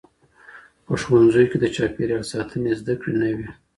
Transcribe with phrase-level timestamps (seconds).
[0.85, 3.49] په ښوونځیو کي د چاپیریال ساتنې زده کړې نه وي.